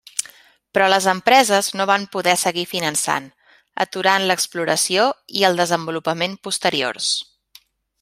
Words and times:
Però 0.77 0.85
les 0.93 1.07
empreses 1.11 1.69
no 1.81 1.87
van 1.91 2.07
poder 2.15 2.33
seguir 2.45 2.65
finançant, 2.71 3.29
aturant 3.87 4.27
l'exploració 4.33 5.07
i 5.43 5.49
el 5.53 5.65
desenvolupament 5.65 6.39
posteriors. 6.49 7.17